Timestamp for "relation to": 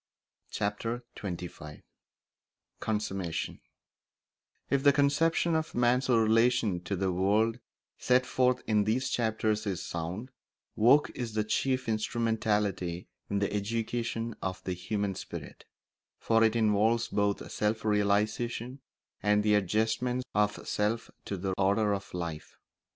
6.09-6.95